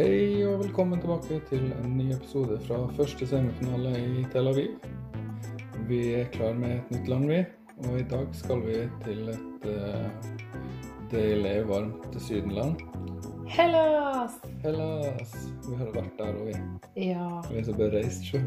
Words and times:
Hei 0.00 0.40
og 0.48 0.62
velkommen 0.62 1.00
tilbake 1.02 1.36
til 1.50 1.66
en 1.76 1.90
ny 1.92 2.06
episode 2.14 2.54
fra 2.64 2.78
første 2.96 3.26
semifinale 3.28 3.90
i 4.00 4.22
Tel 4.32 4.46
Aviv. 4.48 4.78
Vi 5.90 5.98
er 6.16 6.30
klar 6.32 6.54
med 6.56 6.78
et 6.78 6.94
nytt 6.94 7.10
land, 7.10 7.26
vi. 7.28 7.40
Og 7.84 7.98
i 7.98 8.06
dag 8.08 8.30
skal 8.38 8.62
vi 8.64 8.78
til 9.04 9.28
et 9.28 9.66
uh, 9.68 10.30
deilig, 11.12 11.52
varmt 11.68 12.16
sydenland. 12.16 12.80
Hellas! 13.50 14.38
Hellas. 14.62 15.36
Vi 15.68 15.76
har 15.82 15.92
vært 15.92 16.16
der, 16.16 16.32
òg, 16.32 16.48
vi. 16.48 17.04
Ja, 17.10 17.28
Vi 17.50 17.60
er 17.60 17.68
så 17.68 17.76
bereist, 17.76 18.24
sjø. 18.24 18.40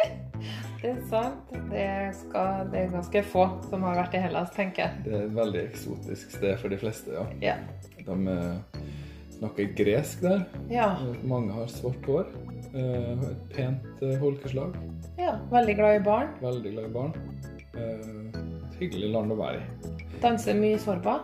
det 0.80 0.94
er 0.94 1.00
sant. 1.12 1.56
Det, 1.74 1.86
skal, 2.22 2.70
det 2.72 2.86
er 2.86 2.94
ganske 2.96 3.26
få 3.34 3.50
som 3.68 3.84
har 3.84 4.00
vært 4.00 4.16
i 4.16 4.24
Hellas, 4.24 4.56
tenker 4.56 4.86
jeg. 4.86 5.04
Det 5.10 5.18
er 5.18 5.28
et 5.28 5.36
veldig 5.42 5.66
eksotisk 5.66 6.38
sted 6.40 6.56
for 6.64 6.72
de 6.72 6.80
fleste, 6.80 7.20
ja. 7.20 7.28
Ja. 7.50 7.58
De 8.06 8.16
eh, 8.32 8.79
snakker 9.40 9.72
gresk 9.76 10.22
der. 10.22 10.44
Ja, 10.70 10.92
Mange 11.24 11.52
har 11.56 11.66
svart 11.72 12.06
hår. 12.06 12.30
Eh, 12.70 13.26
Et 13.32 13.44
pent 13.56 14.02
eh, 14.06 14.14
folkeslag. 14.20 14.76
ja. 15.18 15.34
Veldig 15.50 15.74
glad 15.80 15.96
i 16.00 16.04
barn. 16.06 16.28
Veldig 16.44 16.72
glad 16.76 16.84
i 16.86 16.92
barn. 16.94 17.12
Eh, 17.74 18.08
Et 18.70 18.78
hyggelig 18.84 19.10
land 19.12 19.32
å 19.34 19.36
være 19.40 19.60
i. 19.60 19.92
Danser 20.22 20.54
mye 20.54 20.78
sorba. 20.78 21.18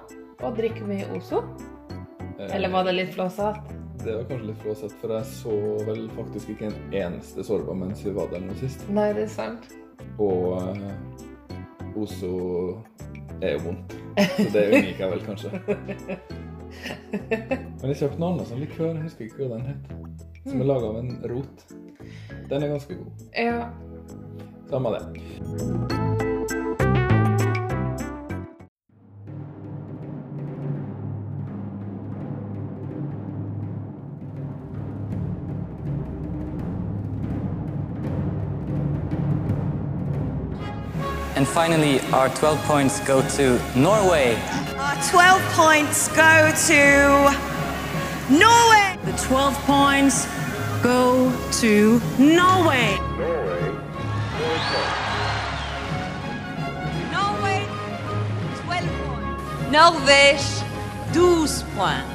Og 0.45 0.57
drikker 0.59 0.85
mye 0.89 1.07
Ozo. 1.17 1.43
Eh, 2.39 2.51
Eller 2.57 2.69
var 2.73 2.85
det 2.85 2.93
litt 2.99 3.15
flåsete? 3.15 3.63
Det 4.05 4.13
var 4.15 4.25
kanskje 4.29 4.47
litt 4.51 4.59
flåsete, 4.63 4.95
for 5.01 5.15
jeg 5.17 5.25
så 5.25 5.55
vel 5.87 6.03
faktisk 6.15 6.51
ikke 6.53 6.67
en 6.69 6.77
eneste 6.95 7.43
sorba 7.45 7.73
mens 7.75 8.03
vi 8.05 8.13
var 8.15 8.29
der 8.31 8.41
nå 8.45 8.55
sist. 8.61 8.85
Nei, 8.93 9.09
det 9.17 9.25
er 9.25 9.33
sant. 9.33 9.71
Og 10.19 10.59
eh, 10.77 11.97
Ozo 11.97 12.83
er 13.41 13.57
jo 13.57 13.63
vondt. 13.71 13.97
Så 14.37 14.51
det 14.53 14.67
unngikk 14.73 15.01
jeg 15.01 15.11
vel 15.15 15.25
kanskje. 15.27 15.51
Men 17.81 17.93
jeg 17.93 18.01
kjøpte 18.03 18.21
noe 18.21 18.33
annet 18.33 18.51
sånn 18.51 18.63
likør, 18.65 18.93
jeg 18.93 19.07
husker 19.07 19.29
ikke 19.29 19.43
hva 19.45 19.57
den 19.57 19.71
het. 19.71 19.95
Som 20.47 20.63
er 20.63 20.71
laga 20.71 20.93
av 20.93 21.01
en 21.03 21.15
rot. 21.33 21.67
Den 22.51 22.63
er 22.63 22.77
ganske 22.77 23.01
god. 23.01 23.27
Ja. 23.35 23.71
Samme 24.71 24.95
det. 24.97 26.15
And 41.47 41.55
finally, 41.55 42.01
our 42.13 42.29
12 42.29 42.59
points 42.65 42.99
go 43.07 43.23
to 43.37 43.61
Norway. 43.79 44.35
Our 44.77 44.97
12 45.11 45.43
points 45.55 46.09
go 46.09 46.51
to 46.67 47.31
Norway. 48.29 48.97
The 49.05 49.13
12 49.29 49.55
points 49.65 50.27
go 50.83 51.31
to 51.61 52.01
Norway. 52.19 52.99
Norway, 57.13 57.63
12 58.65 58.87
points. 59.07 59.71
Norvège, 59.71 60.65
12 61.13 61.65
points. 61.77 62.13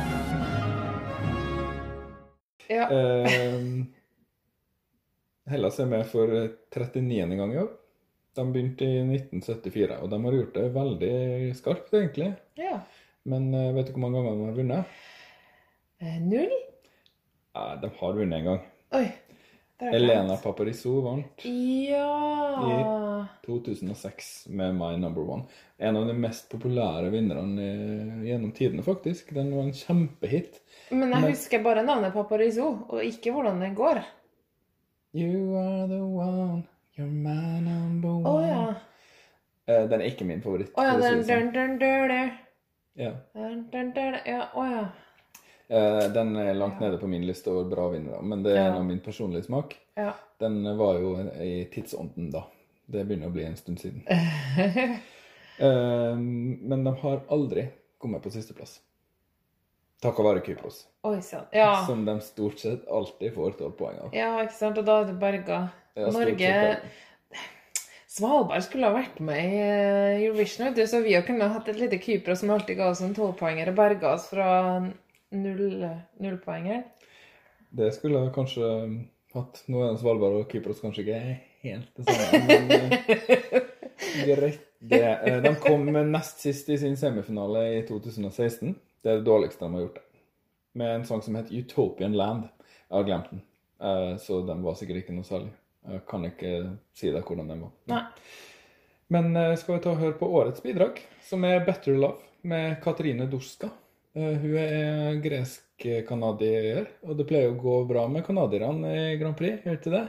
ja. 2.68 2.90
Eh, 2.92 3.62
Hellas 5.46 5.80
er 5.80 5.86
med 5.86 6.06
for 6.08 6.28
39. 6.74 7.36
gang 7.38 7.54
i 7.54 7.58
år. 7.58 7.81
De 8.36 8.46
begynte 8.54 8.86
i 8.88 9.00
1974, 9.04 9.98
og 10.02 10.10
de 10.14 10.20
har 10.24 10.36
gjort 10.38 10.54
det 10.56 10.68
veldig 10.76 11.56
skarpt, 11.60 11.94
egentlig. 11.94 12.34
ja. 12.62 12.80
Men 13.30 13.54
eh, 13.54 13.68
vet 13.76 13.86
du 13.86 13.92
hvor 13.94 14.02
mange 14.02 14.18
ganger 14.18 14.38
de 14.40 14.46
har 14.48 14.56
vunnet? 14.58 14.86
Eh, 16.02 16.16
Null? 16.26 16.54
Nei, 17.54 17.66
de 17.84 17.90
har 18.00 18.14
vunnet 18.18 18.38
en 18.40 18.48
gang. 18.48 18.64
Oi. 18.98 19.04
det 19.78 19.90
er 19.92 19.98
Elena. 20.00 20.38
Paparizou 20.42 21.02
vant 21.06 21.44
Ja 21.46 23.28
2006 23.46 24.48
med 24.50 24.74
My 24.80 24.96
Number 24.98 25.22
One. 25.36 25.44
En 25.78 25.98
av 25.98 26.08
de 26.10 26.14
mest 26.18 26.50
populære 26.50 27.12
vinnerne 27.14 27.68
eh, 27.68 28.24
gjennom 28.32 28.52
tidene, 28.58 28.84
faktisk. 28.86 29.30
Den 29.38 29.54
var 29.56 29.68
en 29.68 29.74
kjempehit. 29.78 30.58
Men 30.90 31.10
jeg 31.12 31.22
Men- 31.22 31.30
husker 31.32 31.64
bare 31.64 31.84
navnet 31.86 32.14
Paparizou, 32.14 32.88
og 32.90 33.04
ikke 33.06 33.32
hvordan 33.36 33.60
det 33.62 33.76
går. 33.78 34.02
You 35.14 35.58
are 35.60 35.88
the 35.92 36.00
one, 36.02 36.31
Den 39.92 40.02
er 40.02 40.08
ikke 40.12 40.26
min 40.28 40.42
favoritt. 40.44 40.72
Å 40.80 40.86
ja, 40.88 40.94
den 40.98 41.22
det 41.22 41.28
sånn. 41.28 41.52
dun, 41.52 41.54
dun, 41.54 41.78
dun, 41.82 42.12
dun. 42.12 42.32
Ja. 43.02 43.12
Dun, 43.36 43.62
dun, 43.74 43.92
dun, 43.96 44.18
Ja, 44.28 44.46
å 44.56 44.66
ja. 44.70 44.84
Uh, 45.72 46.08
Den 46.12 46.34
er 46.36 46.54
langt 46.60 46.82
nede 46.84 46.98
på 47.00 47.08
min 47.08 47.24
liste 47.28 47.48
over 47.52 47.70
bra 47.72 47.86
vinnere, 47.94 48.22
men 48.28 48.44
det 48.44 48.58
er 48.58 48.74
Ja. 48.74 48.82
min 48.84 49.00
personlige 49.00 49.46
smak. 49.48 49.76
Ja. 49.96 50.14
Den 50.40 50.64
var 50.78 50.98
jo 51.00 51.14
i 51.40 51.66
tidsånden 51.72 52.32
da. 52.34 52.44
Det 52.92 53.06
begynner 53.08 53.28
å 53.30 53.36
bli 53.36 53.46
en 53.46 53.56
stund 53.56 53.80
siden. 53.80 54.02
uh, 55.62 56.16
Men 56.72 56.84
de 56.84 56.96
har 57.04 57.22
aldri 57.30 57.68
kommet 58.02 58.24
på 58.24 58.32
sisteplass. 58.34 58.80
Takket 60.02 60.26
være 60.26 60.42
Kypros, 60.46 60.88
Oi. 61.06 61.20
Ja. 61.54 61.84
som 61.86 62.06
de 62.06 62.16
stort 62.26 62.60
sett 62.60 62.88
alltid 62.90 63.36
får 63.36 63.52
tolv 63.60 63.76
poeng 63.78 64.00
av. 64.02 64.10
ja, 64.18 64.32
ikke 64.42 64.58
sant. 64.58 64.78
Og 64.82 64.86
da 64.88 65.02
er 65.02 65.06
det 65.12 65.20
berga. 65.22 65.60
Ja, 65.96 66.08
Norge 66.10 66.80
Svalbard 68.12 68.64
skulle 68.66 68.90
ha 68.90 68.96
vært 68.96 69.22
med 69.24 69.40
i 69.40 69.60
eh, 69.64 70.24
Eurovision, 70.26 70.74
så 70.76 71.00
vi 71.00 71.14
kunne 71.16 71.28
kunnet 71.30 71.54
hatt 71.54 71.70
et 71.72 71.78
lite 71.80 72.00
Kypros 72.04 72.42
som 72.42 72.50
alltid 72.52 72.76
ga 72.82 72.90
oss 72.92 73.00
en 73.06 73.14
tolvpoenger 73.16 73.72
og 73.72 73.78
berga 73.78 74.10
oss 74.18 74.26
fra 74.34 74.48
null. 75.32 75.86
Det 77.72 77.88
skulle 77.96 78.20
jeg 78.20 78.34
kanskje 78.36 78.72
hatt. 79.32 79.62
Nå 79.72 79.86
er 79.86 79.96
Svalbard 80.02 80.42
og 80.42 80.52
Kypros 80.52 80.84
kanskje 80.84 81.06
ikke 81.06 81.22
helt 81.64 82.02
det 82.02 82.10
samme, 82.10 82.42
men 82.50 82.76
eh, 82.76 83.56
greit 84.28 84.60
det. 84.92 85.02
Eh, 85.06 85.40
De 85.48 85.56
kom 85.64 85.88
nest 86.12 86.44
sist 86.44 86.68
i 86.68 86.82
sin 86.84 87.00
semifinale 87.00 87.64
i 87.78 87.82
2016. 87.88 88.76
Det 88.76 89.08
er 89.14 89.22
det 89.22 89.30
dårligste 89.30 89.64
de 89.64 89.78
har 89.78 89.88
gjort. 89.88 90.04
Med 90.76 90.98
en 90.98 91.08
sang 91.08 91.24
som 91.24 91.40
het 91.40 91.56
Utopian 91.56 92.20
Land. 92.20 92.52
Jeg 92.92 92.98
har 92.98 93.08
glemt 93.08 93.32
den, 93.32 93.44
så 94.20 94.44
den 94.44 94.64
var 94.68 94.76
sikkert 94.76 95.06
ikke 95.06 95.16
noe 95.16 95.24
særlig. 95.28 95.54
Jeg 95.90 96.04
kan 96.10 96.26
ikke 96.28 96.52
si 96.94 97.10
deg 97.12 97.24
hvordan 97.26 97.48
den 97.50 97.62
var. 97.66 97.72
Nei. 97.90 98.02
Men 99.12 99.32
eh, 99.36 99.56
skal 99.60 99.76
vi 99.78 99.84
ta 99.84 99.92
og 99.96 100.00
høre 100.04 100.18
på 100.20 100.30
årets 100.30 100.62
bidrag, 100.64 101.00
som 101.26 101.44
er 101.48 101.64
Better 101.66 101.98
Love 101.98 102.22
med 102.48 102.78
Katrine 102.84 103.26
Dorska. 103.32 103.72
Eh, 104.16 104.36
Hun 104.44 104.56
er 104.62 105.18
gresk-canadier, 105.24 106.86
og 107.08 107.18
det 107.20 107.26
pleier 107.30 107.52
å 107.52 107.58
gå 107.60 107.76
bra 107.90 108.06
med 108.12 108.24
canadierne 108.28 108.94
i 109.12 109.18
Grand 109.20 109.36
Prix. 109.40 109.64
Gjør 109.66 109.80
ikke 109.80 109.96
det? 109.98 110.04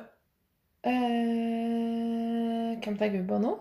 Eh, 0.93 2.78
hvem 2.82 2.97
tenker 2.99 3.22
du 3.22 3.28
på 3.31 3.38
nå? 3.43 3.56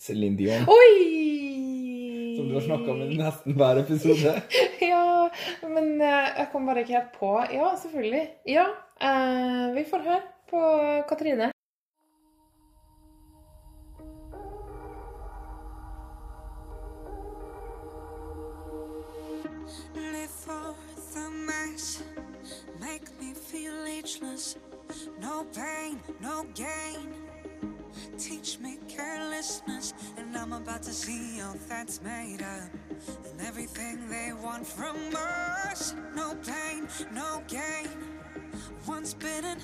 Céline 0.00 0.36
Dion, 0.38 0.64
Oi! 0.70 2.36
som 2.38 2.46
du 2.48 2.54
har 2.56 2.64
snakka 2.64 2.88
om 2.94 3.02
i 3.04 3.16
nesten 3.20 3.56
hver 3.58 3.82
episode. 3.84 4.36
Ja, 4.90 5.28
men 5.68 6.00
eh, 6.02 6.30
jeg 6.40 6.48
kom 6.50 6.64
bare 6.66 6.80
ikke 6.82 6.96
helt 6.96 7.12
på. 7.14 7.28
Ja, 7.54 7.68
selvfølgelig. 7.78 8.22
Ja, 8.50 8.64
eh, 9.04 9.66
vi 9.76 9.84
får 9.86 10.02
høre 10.06 10.22
på 10.50 11.04
Katrine. 11.08 11.52
No 25.20 25.44
pain, 25.54 26.00
no 26.20 26.44
gain. 26.54 27.14
Teach 28.18 28.58
me 28.58 28.78
carelessness, 28.88 29.94
and 30.16 30.36
I'm 30.36 30.52
about 30.52 30.82
to 30.82 30.92
see 30.92 31.40
all 31.40 31.54
that's 31.68 32.02
made 32.02 32.42
up. 32.42 32.70
And 33.30 33.40
everything 33.46 34.08
they 34.08 34.32
want 34.32 34.66
from 34.66 34.96
us. 35.14 35.94
No 36.14 36.34
pain, 36.44 36.88
no 37.12 37.42
gain. 37.48 38.09
Once 38.86 39.14
bitten, 39.14 39.58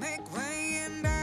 make 0.00 0.36
way, 0.36 0.80
and 0.84 1.06
I 1.06 1.17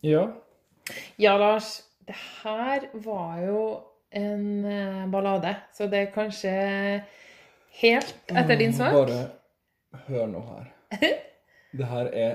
Ja. 0.00 0.32
Ja, 1.16 1.38
Lars, 1.38 1.82
det 2.06 2.16
her 2.42 2.88
var 2.92 3.40
jo 3.44 3.64
en 4.10 4.64
eh, 4.64 5.06
ballade, 5.06 5.56
så 5.72 5.86
det 5.86 5.98
er 5.98 6.14
kanskje 6.14 6.52
helt 7.82 8.16
etter 8.32 8.56
din 8.56 8.72
smak. 8.74 8.94
Bare 8.96 10.00
hør 10.08 10.30
nå 10.30 10.44
her. 10.46 10.70
Det 11.70 11.86
her 11.86 12.08
er 12.18 12.32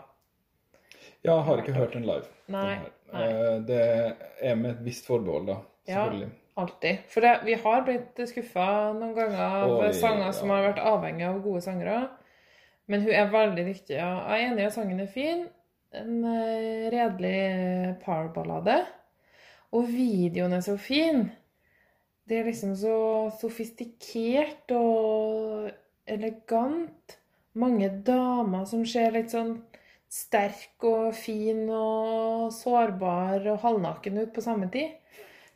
Jeg 1.26 1.46
har 1.48 1.62
ikke 1.62 1.76
hørt 1.76 1.94
den 1.98 2.06
live. 2.08 2.28
Nei, 2.54 2.76
den 2.80 3.14
nei. 3.14 3.24
Eh, 3.30 3.62
Det 3.68 3.82
er 4.42 4.56
med 4.60 4.72
et 4.76 4.84
visst 4.86 5.08
forbehold, 5.10 5.48
da. 5.50 5.60
Ja. 5.90 6.06
Alltid. 6.56 7.02
For 7.12 7.26
det, 7.26 7.34
vi 7.44 7.54
har 7.60 7.82
blitt 7.84 8.20
skuffa 8.30 8.68
noen 8.96 9.16
ganger 9.18 9.42
av 9.44 9.74
Oi, 9.82 9.90
sanger 9.94 10.30
ja. 10.30 10.36
som 10.38 10.54
har 10.54 10.64
vært 10.70 10.80
avhengig 10.80 11.26
av 11.28 11.42
gode 11.44 11.62
sangere. 11.66 11.98
Men 12.88 13.02
hun 13.04 13.12
er 13.12 13.32
veldig 13.34 13.66
dyktig. 13.68 13.98
Ja. 13.98 14.12
Jeg 14.30 14.46
er 14.46 14.52
enig 14.52 14.64
i 14.64 14.68
at 14.70 14.76
sangen 14.78 15.02
er 15.04 15.10
fin. 15.12 15.48
En 15.96 16.22
eh, 16.30 16.86
redelig 16.94 17.96
powerballade. 18.06 18.78
Og 19.76 19.90
videoen 19.92 20.54
er 20.56 20.64
så 20.64 20.78
fin. 20.80 21.26
Det 22.26 22.40
er 22.40 22.48
liksom 22.48 22.76
så 22.80 22.96
sofistikert 23.42 24.72
og 24.74 25.70
elegant. 26.08 27.18
Mange 27.56 27.90
damer 28.08 28.66
som 28.68 28.86
ser 28.88 29.14
litt 29.16 29.32
sånn 29.32 29.58
sterk 30.12 30.84
og 30.88 31.14
fin 31.18 31.66
og 31.70 32.52
sårbar 32.56 33.46
og 33.52 33.62
halvnaken 33.64 34.22
ut 34.24 34.34
på 34.36 34.44
samme 34.46 34.70
tid. 34.74 34.96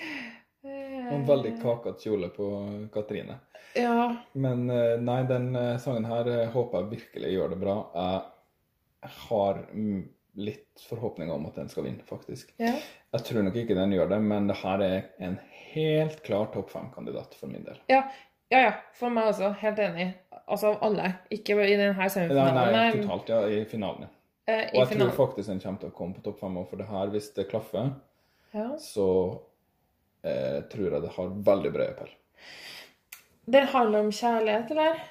Og 0.65 1.11
en 1.13 1.25
veldig 1.27 1.51
kakete 1.61 2.07
kjole 2.07 2.31
på 2.33 2.45
Katrine. 2.93 3.36
Ja. 3.77 4.15
Men 4.33 4.69
eh, 4.74 4.95
nei, 4.98 5.19
den 5.29 5.51
eh, 5.60 5.75
sangen 5.83 6.07
her 6.10 6.25
eh, 6.31 6.48
håper 6.53 6.81
jeg 6.81 6.91
virkelig 6.95 7.33
gjør 7.36 7.51
det 7.53 7.60
bra. 7.62 7.75
Jeg 7.93 9.12
har 9.27 9.60
litt 10.36 10.86
forhåpninger 10.89 11.36
om 11.36 11.45
at 11.50 11.60
den 11.60 11.69
skal 11.71 11.86
vinne, 11.86 12.05
faktisk. 12.07 12.55
ja. 12.57 12.74
Jeg 13.15 13.27
tror 13.29 13.45
nok 13.45 13.55
ikke 13.62 13.77
den 13.77 13.93
gjør 13.95 14.10
det, 14.12 14.17
men 14.27 14.50
det 14.50 14.57
her 14.60 14.81
er 14.83 14.95
en 15.24 15.38
helt 15.71 16.17
klar 16.25 16.50
topp 16.51 16.74
fem-kandidat 16.74 17.38
for 17.39 17.48
min 17.48 17.63
del. 17.63 17.77
Ja, 17.91 18.01
ja, 18.51 18.60
ja. 18.65 18.74
For 18.98 19.13
meg 19.13 19.29
også. 19.31 19.53
Helt 19.62 19.79
enig. 19.79 20.10
Altså 20.47 20.75
alle. 20.85 21.07
Ikke 21.33 21.55
i 21.65 21.73
denne 21.77 22.09
semifinalen, 22.09 22.57
nei, 22.59 22.65
nei, 22.75 23.01
totalt, 23.01 23.29
ja, 23.33 23.39
i 23.49 23.63
finalen, 23.65 24.07
eh, 24.47 24.67
Og 24.73 24.75
jeg 24.77 24.87
jeg 24.91 24.99
tror 24.99 25.15
faktisk 25.17 25.49
den 25.49 25.59
kommer 25.63 25.79
til 25.81 25.89
å 25.89 25.95
komme 25.97 26.13
på 26.17 26.21
topp 26.27 26.39
fem, 26.39 26.57
òg, 26.61 26.67
for 26.69 26.77
det 26.77 26.87
her, 26.91 27.07
hvis 27.13 27.31
det 27.33 27.47
klaffer, 27.49 27.93
Ja. 28.53 28.67
så 28.77 29.07
eh, 30.23 30.61
tror 30.69 30.91
jeg 30.91 31.01
det 31.01 31.09
har 31.17 31.33
veldig 31.49 31.71
bred 31.73 31.89
appell. 31.89 32.13
Det 33.45 33.65
handler 33.73 33.99
om 34.05 34.11
kjærlighet, 34.11 34.71
eller? 34.71 35.01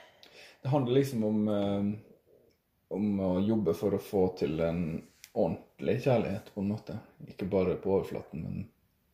Det 0.63 0.71
handler 0.71 0.95
liksom 0.95 1.25
om, 1.25 1.49
eh, 1.49 2.95
om 2.95 3.21
å 3.21 3.33
jobbe 3.47 3.75
for 3.75 3.91
å 3.95 4.01
få 4.01 4.29
til 4.39 4.61
en 4.61 5.03
ordentlig 5.35 6.01
kjærlighet, 6.05 6.55
på 6.55 6.63
en 6.63 6.69
måte. 6.71 6.99
Ikke 7.29 7.51
bare 7.51 7.75
på 7.77 7.91
overflaten, 7.91 8.43
men 8.43 8.57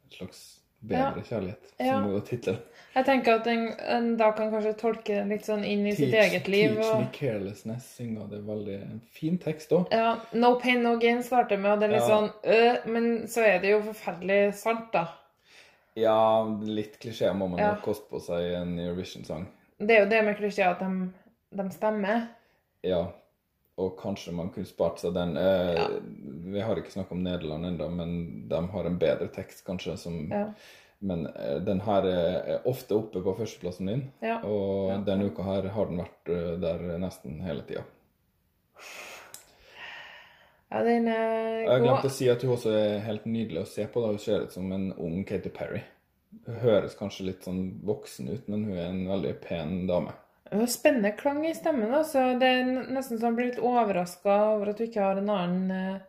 en 0.04 0.10
slags 0.10 0.60
bedre 0.82 1.22
kjærlighet, 1.22 1.72
Ja. 1.78 1.92
som 2.02 2.14
er 2.16 2.20
tittelen. 2.20 2.60
Jeg 2.94 3.04
tenker 3.06 3.34
at 3.38 3.46
en, 3.46 3.68
en 3.78 4.16
da 4.16 4.32
kan 4.32 4.50
kanskje 4.50 4.72
tolke 4.80 5.14
den 5.14 5.28
litt 5.28 5.44
sånn 5.46 5.62
inn 5.64 5.84
i 5.86 5.92
sitt 5.94 6.12
eget 6.12 6.48
liv. 6.48 6.74
Teach 6.74 6.96
me 6.98 7.08
carelessness, 7.12 7.84
synger 7.96 8.26
det 8.30 8.38
er 8.40 8.48
veldig 8.48 8.74
en 8.82 9.00
fin 9.14 9.38
tekst 9.38 9.70
òg. 9.76 9.86
ja, 9.92 10.16
no 10.32 10.56
pain, 10.58 10.82
no 10.82 10.96
gain 10.98 11.22
starter 11.22 11.56
med, 11.58 11.70
og 11.72 11.80
det 11.80 11.88
er 11.90 11.92
litt 11.92 12.08
Ja. 12.08 12.08
sånn 12.08 12.30
øh, 12.44 12.86
Men 12.90 13.26
så 13.28 13.44
er 13.46 13.60
det 13.60 13.70
jo 13.70 13.80
forferdelig 13.92 14.54
sant, 14.54 14.90
da. 14.92 15.06
Ja, 15.96 16.44
litt 16.62 16.98
klisjé 17.00 17.32
må 17.36 17.48
man 17.48 17.58
Ja. 17.60 17.74
jo 17.76 17.80
koste 17.92 18.08
på 18.10 18.20
seg 18.20 18.40
i 18.50 18.54
en 18.54 18.76
Eurovision-sang. 18.78 19.46
Det 19.78 19.90
er 19.96 20.04
jo 20.04 20.10
det 20.10 20.24
med 20.24 20.36
klisjé 20.36 20.66
at 20.66 20.78
de, 20.80 21.10
de 21.62 21.70
stemmer. 21.70 22.28
Ja, 22.82 23.06
og 23.80 23.94
kanskje 24.00 24.32
man 24.36 24.50
kunne 24.54 24.68
spart 24.68 25.00
seg 25.02 25.14
den. 25.16 25.36
Eh, 25.40 25.72
Ja. 25.78 25.88
Vi 26.50 26.60
har 26.66 26.76
ikke 26.80 26.92
snakket 26.92 27.12
om 27.16 27.22
Nederland 27.24 27.66
ennå, 27.66 27.88
men 27.94 28.14
de 28.50 28.60
har 28.74 28.84
en 28.88 28.98
bedre 29.00 29.28
tekst, 29.32 29.64
kanskje. 29.66 29.96
Som, 29.98 30.20
Ja. 30.30 30.46
Men 31.02 31.26
eh, 31.28 31.58
den 31.64 31.80
her 31.80 32.04
er 32.04 32.42
er 32.56 32.66
ofte 32.68 32.92
oppe 32.98 33.22
på 33.24 33.32
førsteplassen 33.38 33.86
din, 33.88 34.02
Ja. 34.22 34.40
og 34.44 35.06
denne 35.06 35.30
uka 35.30 35.42
her 35.42 35.68
har 35.72 35.86
den 35.86 35.96
vært 36.02 36.28
eh, 36.28 36.56
der 36.60 36.98
nesten 36.98 37.40
hele 37.40 37.62
tida. 37.62 37.84
Ja, 40.70 40.82
den 40.84 41.08
er 41.08 41.64
Jeg 41.64 41.68
god. 41.80 41.86
glemte 41.88 42.06
å 42.06 42.14
si 42.14 42.28
at 42.30 42.42
hun 42.42 42.52
også 42.54 42.70
er 42.78 43.00
helt 43.00 43.24
nydelig 43.26 43.62
å 43.64 43.66
se 43.66 43.86
på. 43.90 44.00
da 44.04 44.12
Hun 44.12 44.18
ser 44.22 44.42
ut 44.44 44.52
som 44.52 44.70
en 44.72 44.92
ung 44.92 45.24
Katy 45.26 45.50
Perry. 45.50 45.80
Hun 46.46 46.54
høres 46.62 46.94
kanskje 46.94 47.24
litt 47.26 47.42
sånn 47.42 47.80
voksen 47.84 48.28
ut, 48.30 48.48
men 48.48 48.64
hun 48.68 48.76
er 48.78 48.86
en 48.92 49.06
veldig 49.08 49.40
pen 49.42 49.86
dame. 49.88 50.12
Spennende 50.70 51.12
klang 51.18 51.44
i 51.46 51.54
stemmen. 51.54 51.92
Altså. 51.94 52.32
Det 52.40 52.48
er 52.48 52.70
nesten 52.90 53.18
så 53.20 53.28
han 53.28 53.36
blir 53.38 53.52
litt 53.52 53.60
overraska 53.62 54.38
over 54.56 54.72
at 54.72 54.80
du 54.80 54.86
ikke 54.88 55.04
har 55.04 55.20
en 55.20 55.30
annen, 55.30 55.70
eh, 55.70 56.00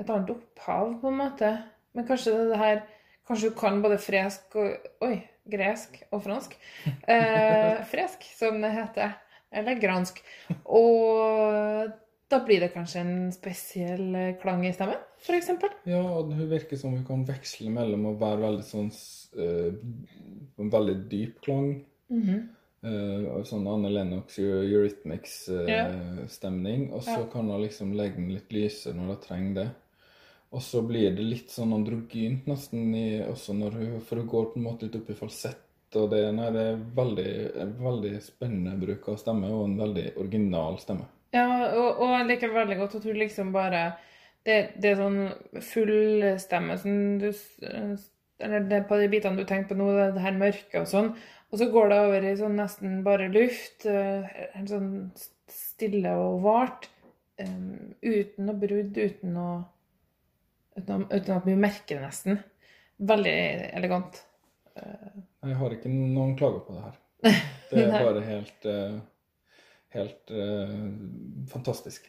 et 0.00 0.08
annet 0.10 0.32
opphav, 0.32 0.94
på 1.02 1.10
en 1.10 1.18
måte. 1.20 1.50
Men 1.94 2.06
kanskje 2.08 2.36
det, 2.36 2.48
det 2.54 2.62
her 2.62 2.82
Kanskje 3.30 3.50
du 3.52 3.54
kan 3.54 3.76
både 3.78 3.94
fresk 4.02 4.56
og 4.58 5.04
Oi, 5.06 5.20
gresk 5.46 6.00
og 6.10 6.24
fransk. 6.24 6.56
Eh, 7.10 7.82
fresk, 7.90 8.24
som 8.34 8.58
det 8.62 8.72
heter. 8.74 9.12
Eller 9.54 9.78
gransk. 9.82 10.18
Og 10.66 11.92
da 12.30 12.38
blir 12.46 12.62
det 12.62 12.72
kanskje 12.74 13.02
en 13.02 13.30
spesiell 13.34 14.14
eh, 14.14 14.32
klang 14.40 14.64
i 14.66 14.72
stemmen, 14.74 14.98
f.eks. 15.22 15.50
Ja, 15.90 16.00
og 16.00 16.30
hun 16.34 16.48
virker 16.50 16.78
som 16.78 16.94
hun 16.94 17.04
kan 17.06 17.24
veksle 17.28 17.70
mellom 17.74 18.08
å 18.12 18.16
være 18.18 18.44
veldig 18.44 18.66
sånn 18.66 18.90
eh, 19.38 19.78
En 20.62 20.70
veldig 20.70 20.96
dyp 21.10 21.40
klang. 21.46 21.72
eh, 22.10 22.42
og 22.82 23.44
sånn 23.44 23.66
Anne 23.68 23.90
Lennox 23.92 24.38
Eurythmics-stemning. 24.40 26.92
og 26.92 27.02
så 27.02 27.10
Ja. 27.20 27.26
kan 27.32 27.48
hun 27.50 27.62
liksom 27.62 27.92
legge 27.94 28.16
den 28.16 28.32
litt 28.32 28.50
lysere 28.52 28.94
når 28.94 29.06
hun 29.06 29.16
trenger 29.16 29.54
det. 29.54 29.68
Og 30.52 30.60
så 30.60 30.82
blir 30.86 31.10
det 31.14 31.22
litt 31.24 31.48
sånn 31.50 31.72
androgynt 31.72 32.46
nesten 32.46 32.94
i, 32.94 33.20
også 33.22 33.52
når 33.54 33.70
hun 33.72 34.00
For 34.00 34.16
hun 34.16 34.28
går 34.28 34.44
på 34.52 34.56
en 34.56 34.62
måte 34.64 34.82
litt 34.82 34.96
opp 34.96 35.10
i 35.10 35.14
falsett. 35.14 35.56
Og 35.94 36.10
det, 36.10 36.34
nei, 36.34 36.50
det 36.52 36.60
er 36.60 36.76
veldig, 36.94 37.52
veldig 37.82 38.22
spennende 38.22 38.78
bruk 38.80 39.08
av 39.08 39.16
stemme, 39.18 39.50
og 39.50 39.64
en 39.64 39.76
veldig 39.78 40.12
original 40.16 40.78
stemme. 40.78 41.04
Ja, 41.34 41.72
og, 41.74 41.98
og 42.00 42.08
jeg 42.18 42.26
liker 42.26 42.48
veldig 42.54 42.76
godt 42.78 42.94
at 42.96 43.04
hun 43.04 43.16
liksom 43.16 43.52
bare 43.52 43.92
Det, 44.44 44.72
det 44.80 44.90
er 44.90 44.96
sånn 44.96 45.32
full 45.60 46.38
stemme 46.40 46.78
som 46.80 47.18
du 47.20 47.28
Eller 48.40 48.60
det 48.70 48.86
på 48.88 48.96
de 48.98 49.08
bitene 49.12 49.36
du 49.36 49.44
tenker 49.44 49.68
på 49.68 49.76
nå, 49.76 49.90
det, 49.94 50.14
det 50.14 50.22
her 50.24 50.32
mørket 50.32 50.80
og 50.80 50.86
sånn. 50.88 51.10
Og 51.50 51.58
så 51.58 51.66
går 51.72 51.90
det 51.90 51.98
over 52.06 52.24
i 52.30 52.36
sånn 52.38 52.56
nesten 52.58 53.00
bare 53.06 53.26
luft. 53.32 53.86
eh, 53.90 54.26
Helt 54.54 54.70
sånn 54.70 54.90
stille 55.50 56.12
og 56.18 56.40
vart. 56.46 56.88
um, 57.40 57.94
uten 58.04 58.46
noe 58.46 58.58
brudd, 58.60 58.96
uten 58.96 59.36
å 59.40 59.50
Uten, 60.78 61.02
uten 61.10 61.34
at 61.34 61.46
vi 61.48 61.54
merker 61.58 61.98
det 61.98 62.06
nesten. 62.06 62.36
Veldig 63.02 63.32
elegant. 63.74 64.20
Jeg 65.42 65.56
har 65.58 65.74
ikke 65.74 65.90
noen 65.90 66.36
klager 66.38 66.62
på 66.64 66.76
det 66.76 66.84
her. 66.84 66.98
Det 67.70 67.82
er 67.84 68.04
bare 68.04 68.22
helt 68.24 68.66
eh, 68.70 68.94
Helt 69.90 70.30
uh, 70.30 70.70
fantastisk. 71.50 72.04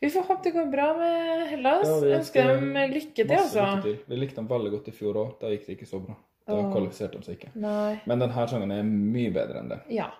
Vi 0.00 0.08
får 0.10 0.24
håpe 0.30 0.46
det 0.46 0.52
går 0.54 0.70
bra 0.72 0.86
med 0.96 1.42
Hellas. 1.50 1.84
Ja, 1.84 2.16
Ønsker 2.16 2.16
ønsker 2.16 2.48
dem 2.48 2.78
lykke 2.94 3.26
til, 3.26 3.34
altså. 3.36 3.60
lykke 3.60 3.82
til. 3.84 3.98
Vi 4.08 4.18
likte 4.22 4.40
dem 4.40 4.48
veldig 4.48 4.70
godt 4.72 4.88
i 4.88 4.94
fjor 4.96 5.18
òg. 5.20 5.34
Da 5.42 5.50
gikk 5.52 5.66
det 5.68 5.76
ikke 5.76 5.88
så 5.90 6.00
bra. 6.00 6.16
Da 6.46 6.60
kvalifiserte 6.70 7.18
de 7.18 7.26
seg 7.26 7.40
ikke. 7.40 7.50
Nei. 7.58 7.96
Men 8.06 8.22
denne 8.22 8.46
sangen 8.50 8.70
er 8.70 8.86
mye 8.86 9.32
bedre 9.34 9.62
enn 9.62 9.72
det. 9.72 9.80
Ja. 9.90 10.12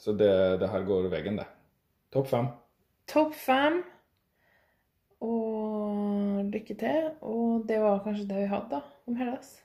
Så 0.00 0.14
det, 0.16 0.30
det 0.62 0.70
her 0.72 0.86
går 0.88 1.10
veggen, 1.12 1.36
det. 1.40 1.44
Topp 2.14 2.30
fem. 2.30 2.48
Topp 3.10 3.34
fem. 3.36 3.82
Og 5.20 6.48
lykke 6.48 6.78
til. 6.80 7.10
Og 7.26 7.66
det 7.68 7.80
var 7.82 8.00
kanskje 8.06 8.28
det 8.30 8.40
vi 8.44 8.48
hadde, 8.54 8.78
da, 8.78 8.80
om 9.10 9.18
Hellas. 9.20 9.58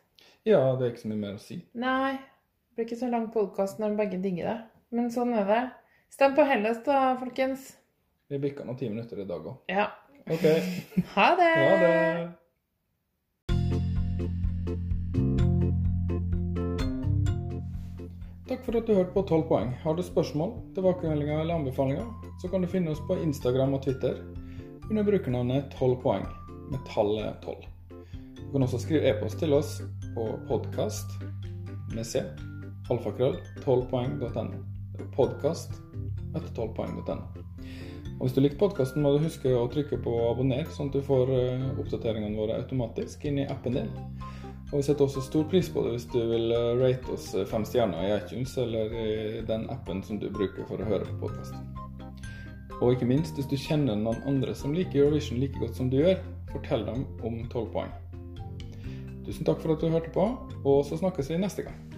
Ja, 0.43 0.59
det 0.75 0.83
er 0.83 0.91
ikke 0.91 1.05
så 1.05 1.13
mye 1.13 1.21
mer 1.21 1.37
å 1.37 1.43
si. 1.43 1.61
Nei, 1.79 2.17
det 2.17 2.75
blir 2.75 2.89
ikke 2.89 2.99
så 3.05 3.11
lang 3.13 3.29
podkast 3.31 3.79
når 3.79 3.95
begge 4.01 4.19
digger 4.23 4.49
det. 4.49 4.59
Men 4.93 5.11
sånn 5.13 5.31
er 5.37 5.47
det. 5.47 5.63
Stem 6.11 6.35
på 6.35 6.43
Hellas, 6.49 6.83
da, 6.85 7.13
folkens. 7.21 7.71
Vi 8.27 8.41
bikka 8.41 8.65
noen 8.67 8.79
ti 8.81 8.89
minutter 8.91 9.23
i 9.23 9.29
dag 9.29 9.45
òg. 9.47 9.61
Ja. 9.71 9.87
OK. 10.27 10.43
Ha 11.15 11.33
det! 11.39 11.51
Ha 11.55 11.75
det. 11.79 12.42
Takk 18.53 18.65
for 18.67 18.75
at 18.77 18.85
du 18.85 18.93
hørte 18.93 19.13
på 19.15 19.21
12 19.25 19.43
poeng. 19.49 19.69
Har 19.81 19.95
du 19.97 20.03
spørsmål, 20.05 20.51
tilbakemeldinger 20.75 21.39
eller 21.41 21.55
anbefalinger, 21.55 22.05
så 22.37 22.49
kan 22.51 22.61
du 22.61 22.67
finne 22.69 22.91
oss 22.93 22.99
på 23.07 23.15
Instagram 23.17 23.71
og 23.73 23.81
Twitter 23.81 24.19
under 24.91 25.07
brukernavnet 25.07 25.71
12 25.73 25.95
poeng, 26.03 26.27
med 26.69 26.83
tallet 26.85 27.41
12. 27.41 27.63
Du 28.37 28.51
kan 28.51 28.67
også 28.67 28.83
skrive 28.83 29.09
e-post 29.09 29.39
til 29.41 29.57
oss 29.57 29.71
på 30.13 30.27
podkast 30.45 31.15
med 31.95 32.05
c, 32.05 32.21
alfakrøll, 32.93 33.39
12poeng.no. 33.63 34.61
Podkast 35.17 35.73
etter 36.35 36.53
12poeng.no. 36.53 37.17
Og 38.19 38.21
Hvis 38.21 38.37
du 38.37 38.43
likte 38.45 38.61
podkasten, 38.61 39.01
må 39.01 39.15
du 39.15 39.25
huske 39.25 39.49
å 39.49 39.65
trykke 39.73 39.97
på 40.05 40.13
abonner, 40.27 40.69
sånn 40.69 40.93
at 40.93 40.99
du 40.99 41.07
får 41.09 41.33
eh, 41.39 41.69
oppdateringene 41.73 42.37
våre 42.37 42.61
automatisk 42.61 43.25
inn 43.25 43.41
i 43.41 43.49
appen 43.49 43.81
din. 43.81 43.89
Og 44.73 44.79
vi 44.79 44.87
setter 44.87 45.05
også 45.05 45.21
stor 45.21 45.43
pris 45.45 45.67
på 45.69 45.83
det 45.85 45.91
hvis 45.93 46.07
du 46.09 46.17
vil 46.31 46.49
eh, 46.49 46.71
rate 46.79 47.11
oss 47.13 47.27
eh, 47.37 47.45
fem 47.45 47.61
stjerner 47.61 48.07
i 48.07 48.15
iTunes 48.15 48.55
eller 48.57 48.95
i 48.97 49.41
den 49.45 49.67
appen 49.69 50.01
som 50.01 50.17
du 50.17 50.31
bruker 50.33 50.65
for 50.65 50.81
å 50.81 50.87
høre 50.87 51.05
på 51.11 51.27
podkast. 51.27 51.53
Og 52.79 52.95
ikke 52.95 53.05
minst, 53.05 53.37
hvis 53.37 53.51
du 53.51 53.53
kjenner 53.53 53.93
noen 53.93 54.25
andre 54.25 54.55
som 54.57 54.73
liker 54.73 55.03
Eurovision 55.03 55.37
like 55.43 55.61
godt 55.61 55.77
som 55.77 55.93
du 55.93 55.99
gjør, 55.99 56.17
fortell 56.49 56.87
dem 56.89 57.05
om 57.21 57.37
12 57.53 57.69
poeng. 57.75 57.93
Tusen 59.27 59.45
takk 59.45 59.61
for 59.61 59.75
at 59.75 59.85
du 59.85 59.93
hørte 59.93 60.09
på, 60.15 60.25
og 60.65 60.81
så 60.89 60.97
snakkes 60.97 61.29
vi 61.29 61.37
neste 61.45 61.69
gang. 61.69 61.92